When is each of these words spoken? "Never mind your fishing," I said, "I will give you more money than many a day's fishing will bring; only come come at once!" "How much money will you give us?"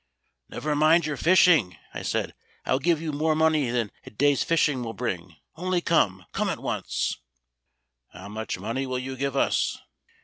"Never 0.49 0.75
mind 0.75 1.05
your 1.05 1.15
fishing," 1.15 1.77
I 1.93 2.01
said, 2.01 2.33
"I 2.65 2.71
will 2.71 2.79
give 2.79 2.99
you 2.99 3.11
more 3.11 3.35
money 3.35 3.65
than 3.65 3.73
many 3.93 4.01
a 4.05 4.09
day's 4.09 4.43
fishing 4.43 4.81
will 4.83 4.93
bring; 4.95 5.35
only 5.55 5.79
come 5.79 6.25
come 6.31 6.49
at 6.49 6.57
once!" 6.57 7.17
"How 8.11 8.27
much 8.27 8.57
money 8.57 8.87
will 8.87 8.97
you 8.97 9.15
give 9.15 9.37
us?" 9.37 9.77